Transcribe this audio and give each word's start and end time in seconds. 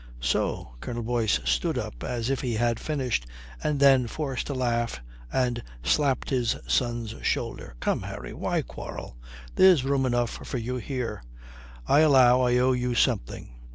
"So." 0.19 0.73
Colonel 0.79 1.03
Boyce 1.03 1.39
stood 1.45 1.77
up 1.77 2.03
as 2.03 2.31
if 2.31 2.41
he 2.41 2.55
had 2.55 2.79
finished 2.79 3.27
and 3.63 3.79
then 3.79 4.07
forced 4.07 4.49
a 4.49 4.55
laugh 4.55 4.99
and 5.31 5.61
slapped 5.83 6.31
his 6.31 6.55
son's 6.65 7.13
shoulder, 7.21 7.75
"Come, 7.79 8.01
Harry, 8.01 8.33
why 8.33 8.63
quarrel? 8.63 9.15
There's 9.53 9.85
room 9.85 10.07
enough 10.07 10.31
for 10.31 10.57
you 10.57 10.77
here. 10.77 11.21
I 11.85 11.99
allow 11.99 12.41
I 12.41 12.57
owe 12.57 12.71
you 12.71 12.95
something. 12.95 13.51